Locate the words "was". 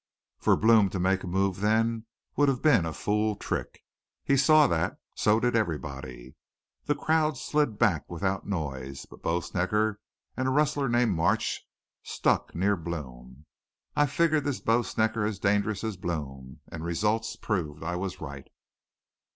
17.95-18.19